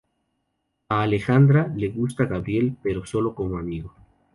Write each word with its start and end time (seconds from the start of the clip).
A 0.89 1.03
Alejandra 1.03 1.71
le 1.77 1.89
gusta 1.89 2.25
Gabriel 2.25 2.75
pero 2.81 3.05
solo 3.05 3.35
como 3.35 3.59
amigo. 3.59 3.93